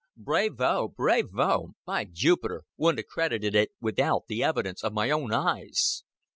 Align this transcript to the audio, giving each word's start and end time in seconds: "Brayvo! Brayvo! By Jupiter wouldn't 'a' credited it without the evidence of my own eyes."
"Brayvo! 0.17 0.87
Brayvo! 0.87 1.73
By 1.85 2.05
Jupiter 2.05 2.63
wouldn't 2.75 3.01
'a' 3.01 3.03
credited 3.03 3.53
it 3.53 3.69
without 3.79 4.25
the 4.25 4.43
evidence 4.43 4.83
of 4.83 4.93
my 4.93 5.11
own 5.11 5.31
eyes." 5.31 6.03